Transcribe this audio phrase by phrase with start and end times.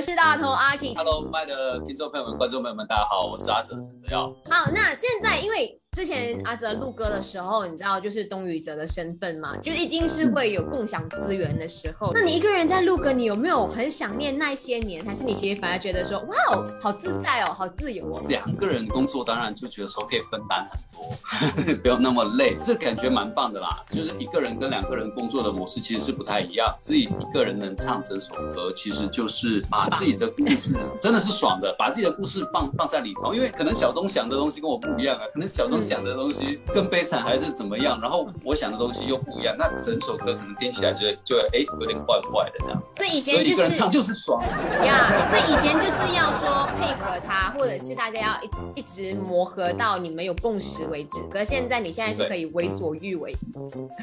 [0.00, 0.94] 我是大头阿 K。
[0.94, 4.34] Hello，麦的听众朋友们、观众朋友们，大家好，我是阿哲陈哲耀。
[4.48, 12.12] 好，那现在因为之前阿泽录歌的时候，你知道就是东宇哲的身份嘛，就是一定是会有共享资源的时候。
[12.14, 15.04] 那你一个人在录歌，你有没有很想念那些年？
[15.04, 18.22] 还是你其实反而觉得说，哇哦，好自在哦，好自由哦？
[18.28, 23.84] 两个人工作，当然就觉得说可以分担很多， 不用那么累，这感觉蛮棒的啦。
[23.90, 26.72] 就是一个人跟两个人工作的模式其实是不太一样。
[26.80, 30.72] 自己一个人能唱整首歌，其实就是把自己的故事，
[31.02, 33.34] 真的是爽的，把自己的故事放放在里头。
[33.34, 42.82] 因为可能小东想的东西跟我不一样啊，可能小东想的东西更悲惨还是怎么样，然后我想的东西又不一样，那整首歌可能听起来就就会哎有点怪怪的这样。
[42.96, 44.42] 所以以前就是就是爽。
[44.84, 51.18] 呀所以以前就是要说配合他，或者是大家要一一直磨合到你们有共识为止。
[51.30, 53.34] 可是现在你现在是可以为所欲为。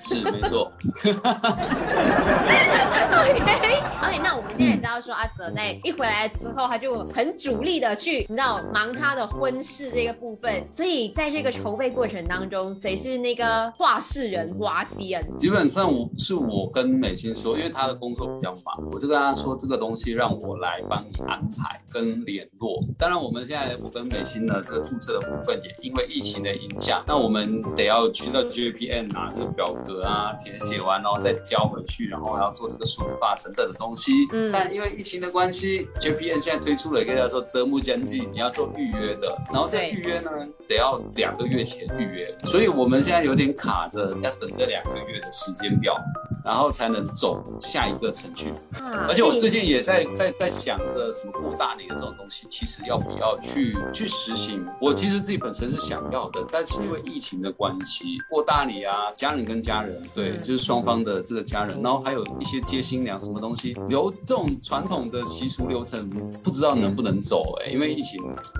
[0.01, 0.71] 是没错，
[3.13, 3.41] OK
[4.01, 10.65] OK，那我们现在也知道说阿泽在一回来之后，他就很主力的去，你知道忙他的婚事这个部分。
[10.71, 15.37] 所以在这个筹备过程当中，谁是那个画事人华西恩？
[15.37, 22.81] 基本上我是我跟美心说，因为他的工作比较忙，我就跟他说这个东西让我来帮你安排跟联络。
[22.97, 34.13] 当然，我们现在我跟美心的这个注册的部分也因为疫情的影响，那我们得要去到 JPN 拿这个表格啊，填写完然后再交回去，然后还要做这个数发等等的东西。
[34.31, 40.31] 嗯但因为疫情的关系，JPN 现在推出了一个叫做德木将记，你要做预约的，然后这预约呢
[40.65, 45.99] 得要两个月月前预约，所以我们现在有点卡着，要等这两个月的时间表，
[46.47, 48.49] 然后才能走下一个程序。
[48.81, 54.65] 啊而且我最近也在在在想着什么过大礼的这种东西，其实要不要去去实行？
[54.79, 66.09] 我其实自己本身是想要的，但是因为疫情的关系，过大礼啊，家人跟家人，对，嗯就是双方的这个家人，然后还有一些接新娘什么东西，流这种传统的习俗流程，
[66.43, 68.17] 不知道能不能走哎、因为疫情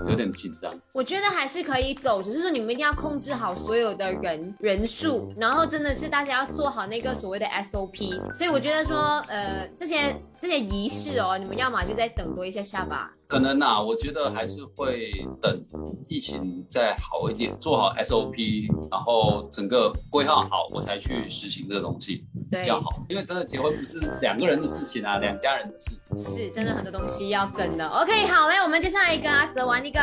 [0.08, 0.70] 有点紧张。
[0.92, 7.46] 我觉得还是可以走，只是说你们一定要控制好所有的人人数，然后真的是大家要做好那个所谓的
[7.78, 8.20] O.P.，。
[8.34, 8.96] 所以我觉得说，
[9.28, 13.10] 呃，这些这些仪式哦，你们要么就再等多一下下吧。
[13.26, 15.10] 可能啊，我觉得还是会
[15.42, 15.62] 等
[16.08, 22.90] 疫情再好一点，做好 SOP，然后整个规划好，我才去实行这个东西比较好。
[23.10, 25.90] 因为真的结婚不是两个人的事情啊，两家人的事。
[26.16, 27.86] 是真的很多东西要跟的。
[27.86, 30.00] OK，好嘞，我们接下来跟阿泽玩一个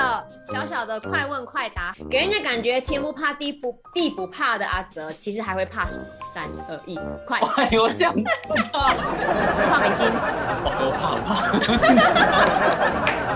[0.53, 6.05] 小小的快问快答，给人家感觉天不怕地不地不怕的阿泽，其实还会怕什么？
[6.31, 7.39] 三二一，快！
[7.57, 8.13] 哎呦，想
[9.71, 10.05] 画美心。
[10.65, 11.31] 我怕怕。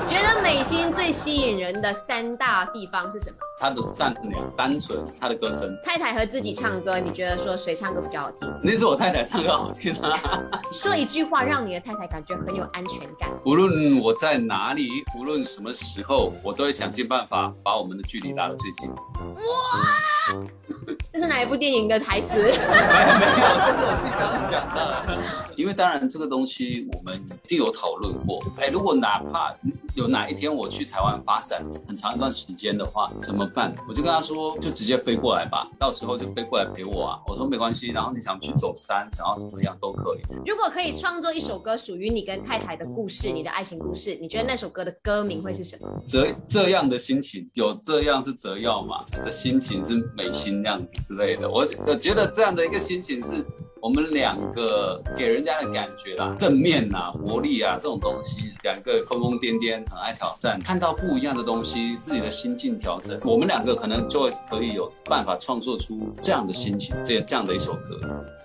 [0.06, 3.36] 觉得美心最吸引人的三大地方是什么？
[3.60, 5.70] 她的善良、单纯，他的歌声。
[5.84, 8.50] 太太和自己唱歌，你觉得说谁唱歌比较好听？
[8.64, 10.18] 那是我太太唱歌好听啊。
[10.74, 13.30] 说一句话让你的太太感觉很有安全感。
[13.46, 18.90] 无论我在哪里，无论什么时候，我都会想尽办法把我们的距离拉得最近。
[21.12, 22.35] 这是哪一部电影的台词？
[22.41, 22.56] 没有，这
[23.75, 25.17] 是我自己刚刚想的。
[25.56, 28.40] 因为当然这个东西我们一定有讨论过。
[28.57, 29.53] 哎，如果哪怕
[30.00, 33.76] 有哪一天我去台湾发展很长一段时间的话，怎么办？
[33.88, 37.20] 我就跟他说，就直接飞过来吧，到时候就飞过来陪我啊。
[37.28, 40.22] 我说没关系，然后你想去走山，想要怎么样都可以。
[40.46, 45.88] 如果可以创作一首歌属于你跟太太的故事，你的爱情故事，你觉得那首歌的歌名会是什么？
[46.08, 51.50] 这这样的心情，有这样是折耀嘛的心情是美心那样子之类的。
[51.50, 53.46] 我我觉得这样的一个心情是
[53.81, 68.00] 我们两个给人家的感觉啦，正面啊、活力啊这种东西，两个疯疯癫癫、很爱挑战，看到不一样的东西，自己的心境调整，我们两个可能就会可以有办法创作出这样的心情，这这样的一首歌。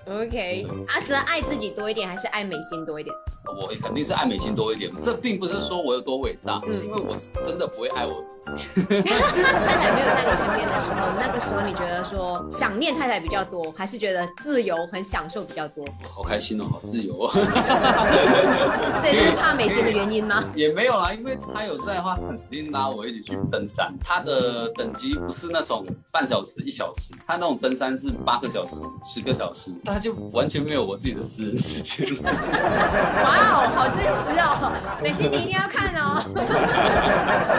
[0.06, 3.14] OK，阿泽爱自己多一点，还是爱美心多一点？
[3.46, 8.82] 我肯定是爱美心多一点，这并不是说我有多伟大，嗯是因为我真的不会爱我自己。
[9.04, 15.84] 太太没有在你身边的时候，那个时候你觉得说想念太太比较多，还是觉得自由很享受比较多？
[16.10, 17.30] 好开心哦，好自由哦。
[19.02, 20.42] 对，就是怕美心的原因吗？
[20.54, 23.94] 也没有啦，因为他有在的话，肯定拉我一起去登山。
[24.02, 32.22] 他的等级不是那种半小时、一小时，他那种登山是八个小时、十个小时，他就完全没有我自己的私人时间了。
[32.24, 34.72] 哇哦，好真实哦！
[35.00, 36.20] 美心你一定要看哦。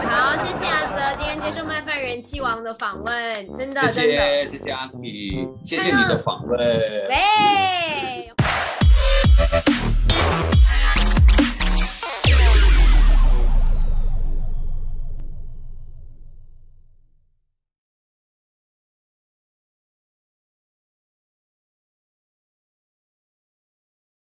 [0.10, 4.48] 好，谢谢阿泽，今天接受麦饭人气王的访问，真的谢真的。
[4.48, 6.60] 谢谢谢阿皮谢谢你的访问。
[6.60, 7.65] 喂。